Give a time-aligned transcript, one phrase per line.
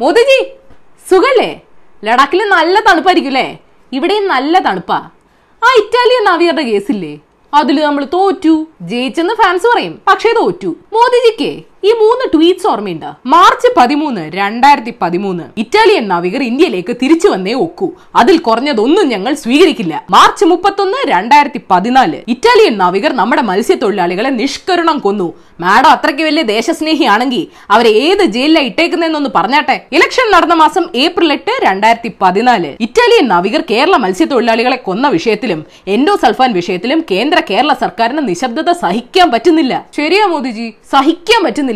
[0.00, 0.40] മോദിജി
[1.10, 1.60] സുഖല്ലേ?
[2.04, 3.46] ലഡാക്കിൽ നല്ല തണുപ്പായിരിക്കും അല്ലേ
[3.92, 4.98] ഇവിടെയും നല്ല തണുപ്പാ.
[5.62, 7.18] ആ ഇറ്റാലിയൻ നാവികരുടെ കേസില്ലേ?
[7.54, 8.66] അതിൽ നമ്മൾ തോറ്റു.
[8.82, 10.02] ജയിച്ചെന്ന് ഫാൻസ് പറയും.
[10.08, 10.76] പക്ഷേ തോറ്റു.
[10.92, 11.50] മോദിജിക്ക്?
[11.84, 13.06] ഈ മൂന്ന് ട്വീറ്റ്സ് ഓർമ്മയുണ്ട്.
[13.26, 15.44] മാർച്ച് പതിമൂന്ന് രണ്ടായിരത്തി പതിമൂന്ന്.
[15.56, 17.90] ഇറ്റാലിയൻ നാവികർ ഇന്ത്യയിലേക്ക് തിരിച്ചു വന്നേ ഒക്കൂ.
[18.14, 20.04] അതിൽ കുറഞ്ഞതൊന്നും ഞങ്ങൾ സ്വീകരിക്കില്ല.
[20.10, 22.20] മാർച്ച് മുപ്പത്തൊന്ന് രണ്ടായിരത്തി പതിനാല്.
[22.28, 25.34] ഇറ്റാലിയൻ നാവികർ നമ്മുടെ മത്സ്യത്തൊഴിലാളികളെ നിഷ്കരുണം കൊന്നു.
[25.60, 29.84] മാഡം അത്രയ്ക്ക് വലിയ ദേശസ്നേഹിയാണെങ്കിൽ അവരെ ഏത് ജയിലിലാണ് ഇട്ടേക്കുന്നതെന്നൊന്ന് പറഞ്ഞാട്ടെ?
[29.92, 32.76] ഇലക്ഷൻ നടന്ന മാസം ഏപ്രിൽ എട്ട് രണ്ടായിരത്തി പതിനാല്.
[32.80, 39.86] ഇറ്റാലിയൻ നാവികർ കേരള മത്സ്യത്തൊഴിലാളികളെ കൊന്ന വിഷയത്തിലും എൻഡോ സൾഫാൻ വിഷയത്തിലും കേന്ദ്ര കേരള സർക്കാരിന് നിശബ്ദത സഹിക്കാൻ പറ്റുന്നില്ല.
[39.96, 40.74] ശരിയാ മോദിജി?
[40.92, 41.66] സഹിക്കാൻ പറ്റുന്നില്ല.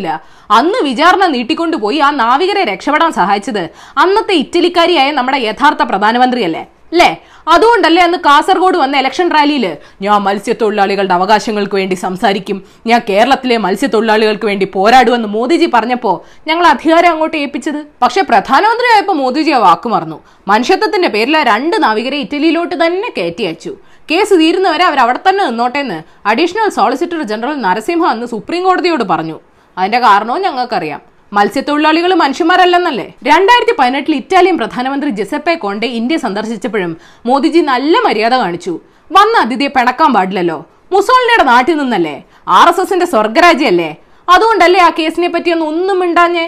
[0.51, 3.63] അന്ന് വിചാരണ നീട്ടിക്കൊണ്ടുപോയി ആ നാവികരെ രക്ഷപ്പെടാൻ സഹായിച്ചത്
[3.97, 6.63] അന്നത്തെ ഇറ്റലിക്കാരിയായ നമ്മുടെ യഥാർത്ഥ പ്രധാനമന്ത്രിയല്ലേ?
[6.93, 7.11] അല്ലേ
[7.47, 12.57] അതുകൊണ്ടല്ലേ അന്ന് കാസർഗോഡ് വന്ന ഇലക്ഷൻ റാലിയിൽ ഞാൻ മത്സ്യത്തൊഴിലാളികളുടെ അവകാശങ്ങൾക്ക് വേണ്ടി സംസാരിക്കും.
[12.87, 17.85] ഞാൻ കേരളത്തിലെ മത്സ്യത്തൊഴിലാളികൾക്ക് വേണ്ടി പോരാടുമെന്ന് മോദിജി പറഞ്ഞപ്പോൾ ഞങ്ങൾ അധികാരം അങ്ങോട്ട് ഏൽപ്പിച്ചത്.
[18.01, 20.19] പക്ഷെ പ്രധാനമന്ത്രിയായപ്പോൾ മോദിജി ആ വാക്ക് മറന്നു.
[20.47, 23.73] മനുഷ്യത്വത്തിന്റെ പേരിൽ ആ രണ്ട് നാവികരെ ഇറ്റലിയിലോട്ട് തന്നെ കയറ്റി അയച്ചു.
[24.11, 29.39] കേസ് തീരുന്നവരെ അവർ അവിടെ തന്നെ നിന്നോട്ടെ എന്ന് അഡീഷണൽ സോളിസിറ്റർ ജനറൽ നരസിംഹ അന്ന് സുപ്രീം കോടതിയോട് പറഞ്ഞു.
[29.77, 31.01] അതിന്റെ കാരണവും ഞങ്ങൾക്കറിയാം.
[31.33, 33.05] മത്സ്യത്തൊഴിലാളികൾ മനുഷ്യന്മാരല്ലെന്നല്ലേ?
[33.23, 38.79] രണ്ടായിരത്തി പതിനെട്ടിൽ ഇറ്റാലിയൻ പ്രധാനമന്ത്രി ജെസപ്പെ കോണ്ടെ ഇന്ത്യ സന്ദർശിച്ചപ്പോഴും മോദിജി നല്ല മര്യാദ കാണിച്ചു.
[39.11, 40.65] വന്ന അതിഥിയെ പിണക്കാൻ പാടില്ലല്ലോ.
[40.91, 42.23] മുസോളിനിയുടെ നാട്ടിൽ നിന്നല്ലേ?
[42.47, 43.97] ആർ എസ് എസിന്റെ സ്വർഗരാജ്യല്ലേ?
[44.29, 46.45] അതുകൊണ്ടല്ലേ ആ കേസിനെ പറ്റിയൊന്നും ഒന്നും മിണ്ടാഞ്ഞേ?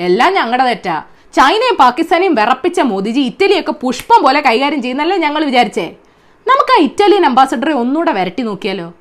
[0.00, 0.96] എല്ലാം ഞങ്ങളുടെ തെറ്റാ.
[1.36, 5.86] ചൈനയും പാകിസ്ഥാനെയും വിറപ്പിച്ച മോദിജി ഇറ്റലിയൊക്കെ പുഷ്പം പോലെ കൈകാര്യം ചെയ്യുന്നല്ലേ ഞങ്ങൾ വിചാരിച്ചേ?
[6.46, 8.92] നമുക്ക് ആ ഇറ്റാലിയൻ അംബാസഡറെ ഒന്നുകൂടെ വരട്ടി നോക്കിയാലോ?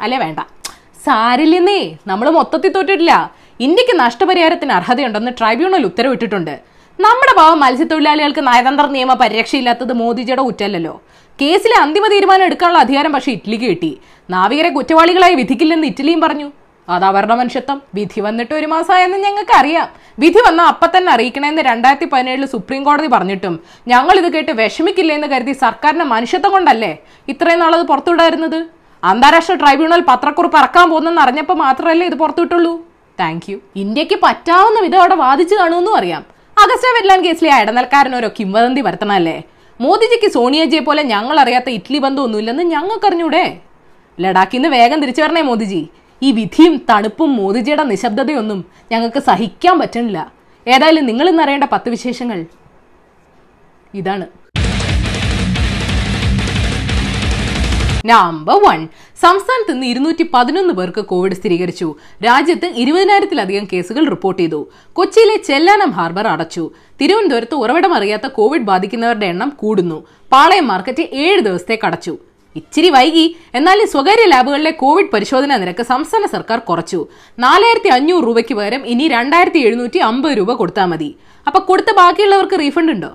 [0.00, 0.40] അല്ലേ വേണ്ട.
[1.04, 3.12] സാരില്ലെന്നേ നമ്മൾ മൊത്തത്തിൽ തോറ്റിട്ടില്ല.
[3.60, 6.54] ഇന്ത്യയ്ക്ക് നഷ്ടപരിഹാരത്തിന് അർഹതയുണ്ടെന്ന് ട്രൈബ്യൂണൽ ഉത്തരവിട്ടിട്ടുണ്ട്.
[7.00, 11.02] നമ്മുടെ ഭാവം മത്സ്യത്തൊഴിലാളികൾക്ക് നയതന്ത്ര നിയമ പരിരക്ഷയില്ലാത്തത് മോദിജിയുടെ കുറ്റമല്ലല്ലോ.
[11.40, 13.98] കേസിലെ അന്തിമ തീരുമാനം എടുക്കാനുള്ള അധികാരം പക്ഷേ ഇറ്റലിക്ക് കിട്ടി.
[14.30, 16.48] നാവികരെ കുറ്റവാളികളായി വിധിക്കില്ലെന്ന് ഇറ്റലിയും പറഞ്ഞു.
[16.88, 22.04] അത് അവരുടെ മനുഷ്യത്വം വിധി വന്നിട്ട് ഒരു മാസമായെന്ന് ഞങ്ങൾക്ക് അറിയാം വിധി വന്നാൽ അപ്പം തന്നെ അറിയിക്കണമെന്ന് രണ്ടായിരത്തി
[22.04, 23.60] പതിനേഴിൽ സുപ്രീം കോടതി പറഞ്ഞിട്ടും.
[23.88, 26.96] ഞങ്ങൾ ഇത് കേട്ട് വിഷമിക്കില്ല എന്ന് കരുതി സർക്കാരിന്റെ മനുഷ്യത്വം കൊണ്ടല്ലേ?
[27.28, 32.72] ഇത്രയും നാളത് പുറത്തുവിടായിരുന്നത് അന്താരാഷ്ട്ര ട്രൈബ്യൂണൽ പത്രക്കുറിപ്പ് ഇറക്കാൻ പോകുന്നെന്ന് അറിഞ്ഞപ്പോൾ മാത്രമല്ലേ ഇത് പുറത്തുവിട്ടുള്ളൂ?
[33.20, 36.22] താങ്ക് യു ഇന്ത്യയ്ക്ക് പറ്റാവുന്ന വിധം അവിടെ വാദിച്ചു കാണുമെന്നും അറിയാം.
[36.62, 39.36] അഗസ്റ്റ വെറ്റ്ലാൻഡ് കേസിലെ ആ ഇടനിലക്കാരനോരോ കിംവദന്തി വരുത്തണമല്ലേ
[39.80, 43.44] മോദിജിക്ക് സോണിയജിയെ പോലെ ഞങ്ങൾ അറിയാത്ത ഇഡ്ലി ബന്ധമൊന്നുമില്ലെന്ന് ഞങ്ങൾക്കറിഞ്ഞൂടെ?
[44.20, 45.88] ലഡാക്കിൽ നിന്ന് വേഗം തിരിച്ചു വരണേ മോദിജി.
[46.22, 50.32] ഈ വിധിയും തണുപ്പും മോദിജിയുടെ നിശബ്ദതയൊന്നും ഞങ്ങൾക്ക് സഹിക്കാൻ പറ്റണില്ല.
[50.68, 52.44] ഏതായാലും നിങ്ങൾ ഇന്ന് അറിയേണ്ട പത്ത് വിശേഷങ്ങൾ.
[53.94, 54.26] ഇതാണ്.
[58.06, 58.88] നമ്പർ വൺ
[59.22, 61.94] സംസ്ഥാനത്ത് ഇന്ന് ഇരുന്നൂറ്റി പതിനൊന്ന് പേർക്ക് കോവിഡ് സ്ഥിരീകരിച്ചു.
[62.26, 64.70] രാജ്യത്ത് ഇരുപതിനായിരത്തിലധികം കേസുകൾ റിപ്പോർട്ട് ചെയ്തു.
[64.92, 66.70] കൊച്ചിയിലെ ചെല്ലാനം ഹാർബർ അടച്ചു.
[67.00, 70.06] തിരുവനന്തപുരത്ത് ഉറവിടം അറിയാത്ത കോവിഡ് ബാധിക്കുന്നവരുടെ എണ്ണം കൂടുന്നു.
[70.32, 72.18] പാളയം മാർക്കറ്റ് ഏഴ് ദിവസത്തേക്ക് അടച്ചു.
[72.56, 73.36] ഇച്ചിരി വൈകി.
[73.54, 77.06] എന്നാലും സ്വകാര്യ ലാബുകളിലെ കോവിഡ് പരിശോധനാ നിരക്ക് സംസ്ഥാന സർക്കാർ കുറച്ചു.
[77.38, 81.14] നാലായിരത്തി അഞ്ഞൂറ് രൂപയ്ക്ക് പകരം ഇനി രണ്ടായിരത്തി എഴുന്നൂറ്റി അമ്പത് രൂപ കൊടുത്താൽ മതി.
[81.46, 83.12] അപ്പൊ കൊടുത്ത ബാക്കിയുള്ളവർക്ക് റീഫണ്ട് ഉണ്ടോ?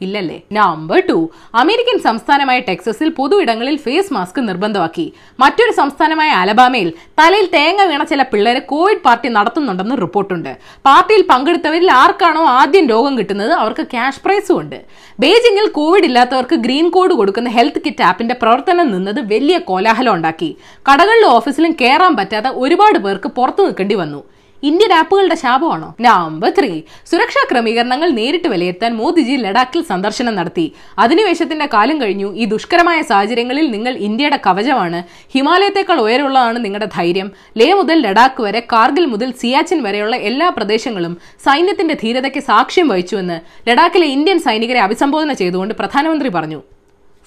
[0.00, 0.42] ഇല്ലല്ലേ?
[0.52, 5.12] നമ്പർ ടു അമേരിക്കൻ സംസ്ഥാനമായ ടെക്സസിൽ പൊതുയിടങ്ങളിൽ ഫേസ് മാസ്ക് നിർബന്ധമാക്കി.
[5.40, 10.56] മറ്റൊരു സംസ്ഥാനമായ അലബാമയിൽ തലയിൽ തേങ്ങ വീണ ചില പിള്ളേരെ കോവിഡ് പാർട്ടി നടത്തുന്നുണ്ടെന്ന് റിപ്പോർട്ടുണ്ട്.
[10.86, 13.52] പാർട്ടിയിൽ പങ്കെടുത്തവരിൽ ആർക്കാണോ ആദ്യം രോഗം കിട്ടുന്നത്?
[13.52, 14.78] അവർക്ക് ക്യാഷ് പ്രൈസും ഉണ്ട്.
[15.20, 20.56] ബെയ്ജിങ്ങിൽ കോവിഡ് ഇല്ലാത്തവർക്ക് ഗ്രീൻ കോഡ് കൊടുക്കുന്ന ഹെൽത്ത് കിറ്റ് ആപ്പിന്റെ പ്രവർത്തനം നിന്നത് വലിയ കോലാഹലം ഉണ്ടാക്കി.
[20.88, 24.20] കടകളിലും ഓഫീസിലും കയറാൻ പറ്റാത്ത ഒരുപാട് പേർക്ക് പുറത്തു നിൽക്കേണ്ടി വന്നു.
[24.62, 25.96] ഇന്ത്യൻ ആപ്പുകളുടെ ശാപമാണോ?
[26.00, 26.80] നമ്പർ ത്രീ
[27.10, 30.72] സുരക്ഷാ ക്രമീകരണങ്ങൾ നേരിട്ട് വിലയിരുത്താൻ മോദിജി ലഡാക്കിൽ സന്ദർശനം നടത്തി.
[30.98, 32.36] അധിനിവേശത്തിന്റെ കാലം കഴിഞ്ഞു.
[32.36, 35.02] ഈ ദുഷ്കരമായ സാഹചര്യങ്ങളിൽ നിങ്ങൾ ഇന്ത്യയുടെ കവചമാണ്.
[35.34, 37.30] ഹിമാലയത്തെക്കാൾ ഉയരമുള്ളതാണ് നിങ്ങളുടെ ധൈര്യം.
[37.58, 44.06] ലേ മുതൽ ലഡാക്ക് വരെ കാർഗിൽ മുതൽ സിയാച്ചിൻ വരെയുള്ള എല്ലാ പ്രദേശങ്ങളും സൈന്യത്തിന്റെ ധീരതയ്ക്ക് സാക്ഷ്യം വഹിച്ചുവെന്ന് ലഡാക്കിലെ
[44.06, 46.62] ഇന്ത്യൻ സൈനികരെ അഭിസംബോധന ചെയ്തുകൊണ്ട് പ്രധാനമന്ത്രി പറഞ്ഞു.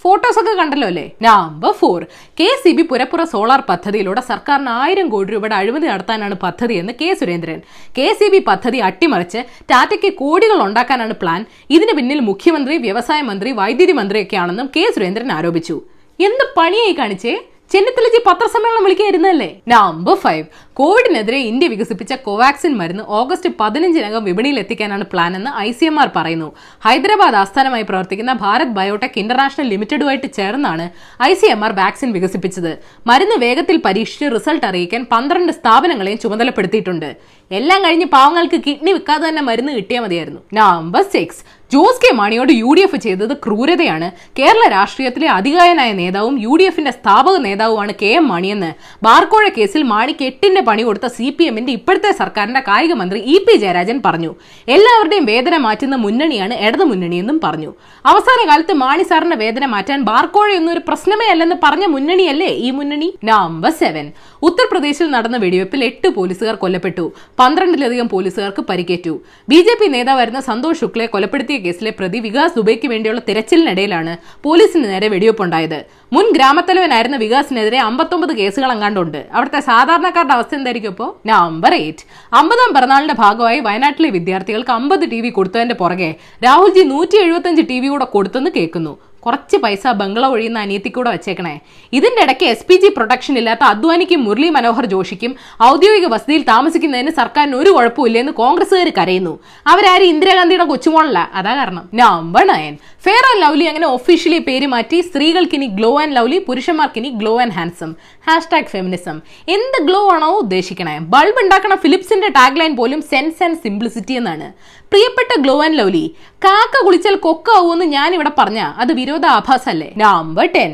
[0.03, 1.03] ഫോട്ടോസ് ഒക്കെ കണ്ടല്ലോ അല്ലേ?
[1.25, 1.99] Number four
[2.39, 7.59] K C B പുരപ്പുറ solar പദ്ധതിയിലൂടെ സർക്കാരിന് ആയിരം കോടി രൂപയുടെ അഴിമതി നടത്താനാണ് പദ്ധതിയെന്ന് K Surendran.
[7.97, 9.41] K C B പദ്ധതി അട്ടിമറിച്ച്
[9.71, 11.43] ടാറ്റയ്ക്ക് കോടികൾ ഉണ്ടാക്കാനാണ് പ്ലാൻ
[11.77, 15.77] ഇതിന് പിന്നിൽ മുഖ്യമന്ത്രി വ്യവസായ മന്ത്രി വൈദ്യുതി മന്ത്രിയൊക്കെയാണെന്നും കെ സുരേന്ദ്രൻ ആരോപിച്ചു.
[16.19, 17.35] എന്ത് പണിയായി കാണിച്ചേ?
[17.73, 19.47] ചെന്നിത്തലജി പത്രസമ്മേളനം വിളിക്കായിരുന്നല്ലേ?
[19.73, 20.45] നമ്പർ ഫൈവ്
[20.79, 26.09] കോവിഡിനെതിരെ ഇന്ത്യ വികസിപ്പിച്ച കോവാക്സിൻ മരുന്ന് ഓഗസ്റ്റ് പതിനഞ്ചിനകം വിപണിയിൽ എത്തിക്കാനാണ് പ്ലാൻ എന്ന് ഐ സി എം ആർ
[26.15, 26.49] പറയുന്നു.
[26.85, 30.85] ഹൈദരാബാദ് ആസ്ഥാനമായി പ്രവർത്തിക്കുന്ന ഭാരത് ബയോടെക് ഇന്റർനാഷണൽ ലിമിറ്റഡുമായിട്ട് ചേർന്നാണ്
[31.29, 32.71] I C M R vaccine വികസിപ്പിച്ചത്.
[33.11, 37.09] മരുന്ന് വേഗത്തിൽ പരീക്ഷിച്ച് റിസൾട്ട് അറിയിക്കാൻ പന്ത്രണ്ട് സ്ഥാപനങ്ങളെയും ചുമതലപ്പെടുത്തിയിട്ടുണ്ട്.
[37.51, 40.41] എല്ലാം കഴിഞ്ഞ് പാവങ്ങൾക്ക് കിഡ്നി വിൽക്കാതെ തന്നെ മരുന്ന് കിട്ടിയാൽ മതിയായിരുന്നു.
[40.61, 41.41] നമ്പർ സിക്സ്
[41.73, 44.07] ജോസ് കെ മാണിയോട് യു ഡി എഫ് ചെയ്തത് ക്രൂരതയാണ്.
[44.37, 48.69] കേരള രാഷ്ട്രീയത്തിലെ അധികായനായ നേതാവും യു ഡി എഫിന്റെ സ്ഥാപക നേതാവുമാണ് കെ എം മാണിയെന്ന്.
[49.05, 53.55] ബാർക്കോഴ കേസിൽ മാണിക്ക് എട്ടിന്റെ പണി കൊടുത്ത സി പി എമ്മിന്റെ ഇപ്പോഴത്തെ സർക്കാരിന്റെ കായിക മന്ത്രി ഇ പി
[53.63, 54.31] ജയരാജൻ പറഞ്ഞു.
[54.75, 57.71] എല്ലാവരുടെയും വേദന മാറ്റുന്ന മുന്നണിയാണ് ഇടതു മുന്നണിയെന്നും പറഞ്ഞു.
[58.05, 63.09] അവസാന കാലത്ത് മാണി സാറിന്റെ വേദന മാറ്റാൻ ബാർക്കോഴയൊന്നും ഒരു പ്രശ്നമേ അല്ലെന്ന് പറഞ്ഞ മുന്നണിയല്ലേ ഈ മുന്നണി?
[63.31, 64.07] നമ്പർ സെവൻ
[64.47, 67.03] ഉത്തർപ്രദേശിൽ നടന്ന വെടിവെപ്പിൽ എട്ട് പോലീസുകാർ കൊല്ലപ്പെട്ടു.
[67.39, 69.13] പന്ത്രണ്ടിലധികം പോലീസുകാർക്ക് പരിക്കേറ്റു.
[69.51, 74.13] ബി ജെ പി നേതാവായിരുന്ന സന്തോഷ് ശുക്ലയെ കൊലപ്പെടുത്തിയ കേസിലെ പ്രതി വികാസ് ദുബൈക്ക് വേണ്ടിയുള്ള തിരച്ചിലിനിടയിലാണ്
[74.45, 75.79] പോലീസിന് നേരെ വെടിവെപ്പുണ്ടായത്.
[76.15, 82.03] മുൻ ഗ്രാമത്തലവനായിരുന്ന വികാസിനെതിരെ അമ്പത്തൊമ്പത് കേസുകൾ അങ്ങാണ്ടുണ്ട് അവിടുത്തെ സാധാരണക്കാരുടെ അവസ്ഥ എന്തായിരിക്കും ഇപ്പോൾ നമ്പർ എയ്റ്റ്.
[82.39, 86.11] അമ്പതാം പിറന്നാളിന്റെ ഭാഗമായി വയനാട്ടിലെ വിദ്യാർത്ഥികൾക്ക് അമ്പത് ടി വി കൊടുത്തതിന്റെ പുറകെ
[86.47, 88.93] രാഹുൽജി നൂറ്റി എഴുപത്തഞ്ച് ടി വി കൂടെ കൊടുത്തെന്ന് കേൾക്കുന്നു.
[89.25, 91.59] കുറച്ച് പൈസ ബംഗ്ല ഒഴിയുന്ന അനിയത്തി കൂടെ വെച്ചേക്കണേ.
[91.93, 97.55] ഇതിന്റെ ഇടയ്ക്ക് എസ് പി ജി പ്രൊട്ടക്ഷൻ ഇല്ലാത്ത അദ്വാനിക്കും മുരളി മനോഹർ ജോഷിക്കും ഔദ്യോഗിക വസതിയിൽ താമസിക്കുന്നതിന് സർക്കാരിന്
[97.55, 99.39] ഒരു കുഴപ്പമില്ലെന്ന് കോൺഗ്രസ്സുകാർ കരയുന്നു.
[99.67, 101.31] അവരാരും ഇന്ദിരാഗാന്ധിയുടെ കൊച്ചുമോളല്ല?
[101.33, 101.89] അതാ കാരണം.
[101.93, 106.97] Number nine fair and lovely അങ്ങനെ ഒഫീഷ്യലി പേര് മാറ്റി സ്ത്രീകൾക്ക് ഇനി ഗ്ലോ ആൻഡ് ലവ്ലി പുരുഷന്മാർക്ക്
[106.97, 107.95] ഇനി glow and handsome
[108.29, 110.97] hashtag feminism എന്ത് ഗ്ലോ ആണോ ഉദ്ദേശിക്കണേ?
[111.13, 114.53] ബൾബ് ഉണ്ടാക്കണ ഫിലിപ്സിന്റെ ടാഗ് ലൈൻ പോലും സെൻസ് ആൻഡ് സിംപ്ലിസിറ്റി എന്നാണ്.
[114.91, 116.15] പ്രിയപ്പെട്ട ഗ്ലോ ആൻഡ് ലവ്ലി
[116.45, 118.59] കാക്ക കുളിച്ചാൽ കൊക്കാവൂന്ന് ഞാൻ ഇവിടെ പറഞ്ഞ.
[118.81, 120.71] അത് വിരോധാഭാസല്ലേ നമ്പർ ടെൻ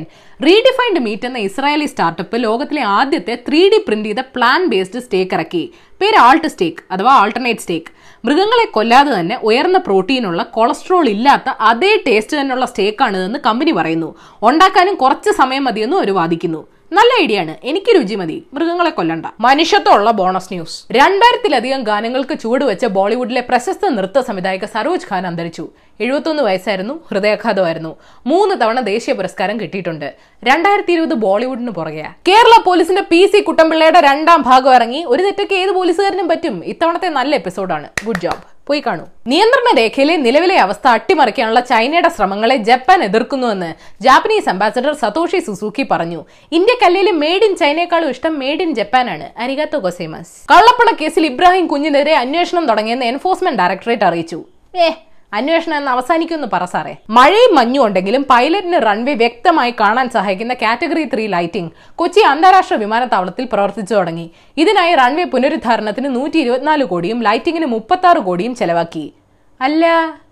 [0.48, 5.64] റീഡിഫൈൻഡ് മീറ്റ് എന്ന ഇസ്രായേലി സ്റ്റാർട്ടപ്പ് ലോകത്തിലെ ആദ്യത്തെ ത്രീ ഡി പ്രിന്റ് ചെയ്ത പ്ലാൻ ബേസ്ഡ് സ്റ്റേക്ക് ഇറക്കി.
[6.02, 7.92] പേര് ആൾട്ട് സ്റ്റേക്ക് അഥവാ ആൾട്ടർനേറ്റ് സ്റ്റേക്ക്
[8.26, 14.10] മൃഗങ്ങളെ കൊല്ലാതെ തന്നെ ഉയർന്ന പ്രോട്ടീനുള്ള കൊളസ്ട്രോൾ ഇല്ലാത്ത അതേ ടേസ്റ്റ് തന്നെയുള്ള സ്റ്റേക്കാണിതെന്ന് കമ്പനി പറയുന്നു.
[14.42, 16.62] ഉണ്ടാക്കാനും കുറച്ച് സമയം മതിയെന്നും അവർ വാദിക്കുന്നു.
[16.92, 17.54] നല്ല ഐഡിയ ആണ്.
[17.70, 18.36] എനിക്ക് രുചി മതി.
[18.56, 19.26] മൃഗങ്ങളെ കൊല്ലണ്ട.
[19.46, 25.66] മനുഷ്യത്വമുള്ള ബോണസ് ന്യൂസ് രണ്ടായിരത്തിലധികം ഗാനങ്ങൾക്ക് ചുവടുവെച്ച ബോളിവുഡിലെ പ്രശസ്ത നൃത്ത സംവിധായക സരോജ് ഖാൻ അന്തരിച്ചു.
[26.00, 27.92] എഴുപത്തൊന്ന് വയസ്സായിരുന്നു ഹൃദയാഘാതമായിരുന്നു.
[28.32, 30.10] മൂന്ന് തവണ ദേശീയ പുരസ്കാരം കിട്ടിയിട്ടുണ്ട്.
[30.50, 35.72] രണ്ടായിരത്തി ഇരുപത് ബോളിവുഡിന് പുറകെയാ കേരള പോലീസിന്റെ പി സി കുട്ടമ്പിള്ളയുടെ രണ്ടാം ഭാഗം ഇറങ്ങി ഒരു തെറ്റൊക്കെ ഏത്
[35.80, 36.58] പോലീസുകാരനും പറ്റും?
[36.74, 39.06] ഇത്തവണത്തെ നല്ല എപ്പിസോഡാണ് ഗുഡ് ജോബ് പോയി കാണൂ.
[39.32, 43.70] നിയന്ത്രണ രേഖയിലെ നിലവിലെ അവസ്ഥ അട്ടിമറിക്കാനുള്ള ചൈനയുടെ ശ്രമങ്ങളെ ജപ്പാൻ എതിർക്കുന്നുവെന്ന്
[44.04, 46.22] ജാപ്പനീസ് അംബാസഡർ സതോഷി സുസൂക്കി പറഞ്ഞു.
[46.52, 49.28] ഇന്ത്യക്കല്ലിലെ മെയ്ഡ് ഇൻ ചൈനയെക്കാളും ഇഷ്ടം മെയ്ഡ് ഇൻ ജപ്പാനാണ്.
[49.40, 50.34] അരികാത്തോ ഗൊസേമസ്.
[50.54, 54.40] കള്ളപ്പണ കേസിൽ ഇബ്രാഹിം കുഞ്ഞിനെതിരെ അന്വേഷണം തുടങ്ങിയെന്ന് എൻഫോഴ്സ്മെന്റ് ഡയറക്ടറേറ്റ് അറിയിച്ചു.
[54.76, 54.90] ഏ
[55.34, 56.96] അന്വേഷണം എന്ന് അവസാനിക്കുമെന്ന് പറ സാറേ.
[57.10, 63.94] മഴയും മഞ്ഞും ഉണ്ടെങ്കിലും പൈലറ്റിന് റൺവേ വ്യക്തമായി കാണാൻ സഹായിക്കുന്ന കാറ്റഗറി ത്രീ ലൈറ്റിംഗ് കൊച്ചി അന്താരാഷ്ട്ര വിമാനത്താവളത്തിൽ പ്രവർത്തിച്ചു
[63.96, 64.32] തുടങ്ങി.
[64.58, 69.14] ഇതിനായി റൺവേ പുനരുദ്ധാരണത്തിന് നൂറ്റി ഇരുപത്തിനാല് കോടിയും ലൈറ്റിംഗിന് മുപ്പത്തി കോടിയും ചെലവാക്കി.
[69.62, 69.86] അല്ല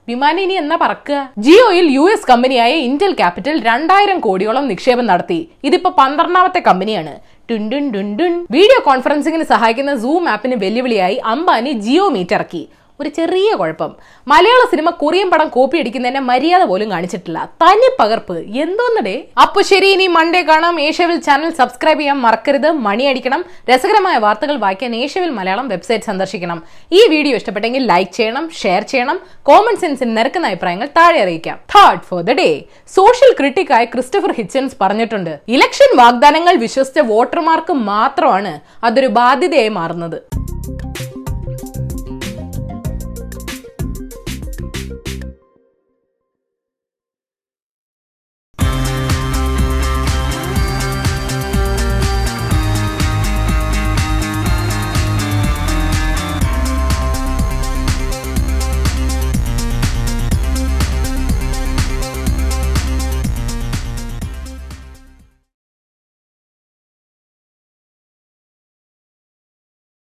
[0.07, 1.29] വിമാനം ഇനി എന്നാ പറക്കുക?
[1.37, 5.49] ജിയോയിൽ യു എസ് കമ്പനിയായ ഇന്റൽ ക്യാപിറ്റൽ രണ്ടായിരം കോടിയോളം നിക്ഷേപം നടത്തി.
[5.63, 7.13] ഇതിപ്പോ പന്ത്രണ്ടാമത്തെ കമ്പനിയാണ്.
[7.51, 12.69] ടുൻഡുൻ ടുൻഡുൻ വീഡിയോ കോൺഫറൻസിംഗിന് സഹായിക്കുന്ന സൂം ആപ്പിന് വെല്ലുവിളിയായി അംബാനി ജിയോ മീറ്റ് ഇറക്കി
[13.01, 13.95] ഒരു ചെറിയ കുഴപ്പം.
[14.27, 17.49] മലയാള സിനിമ കൊറിയൻ പടം കോപ്പി അടിക്കുന്നതിന്റെ മര്യാദ പോലും കാണിച്ചിട്ടില്ല.
[17.61, 18.37] തനി പകർപ്പ്.
[18.37, 19.23] എന്തോന്നടേ?
[19.41, 20.79] അപ്പൊ ശരി ഇനി മൺഡേ കാണാം.
[20.79, 22.71] ഏഷ്യവിൽ ചാനൽ സബ്സ്ക്രൈബ് ചെയ്യാൻ മറക്കരുത്.
[22.71, 23.45] മണി അടിക്കണം.
[23.69, 26.63] രസകരമായ വാർത്തകൾ വായിക്കാൻ ഏഷ്യവിൽ മലയാളം വെബ്സൈറ്റ് സന്ദർശിക്കണം.
[26.91, 29.19] ഈ വീഡിയോ ഇഷ്ടപ്പെട്ടെങ്കിൽ ലൈക്ക് ചെയ്യണം ഷെയർ ചെയ്യണം.
[29.43, 31.59] കോമൺ സെൻസിൽ നിരക്കുന്ന അഭിപ്രായങ്ങൾ താഴെ അറിയിക്കാം.
[31.75, 32.63] Third for the day
[32.95, 35.39] social ക്രിട്ടിക്കായ Christopher Hitchens പറഞ്ഞിട്ടുണ്ട്.
[35.47, 40.34] ഇലക്ഷൻ വാഗ്ദാനങ്ങൾ വിശ്വസിച്ച വോട്ടർമാർക്ക് മാത്രമാണ് അതൊരു ബാധ്യതയായി മാറുന്നത്.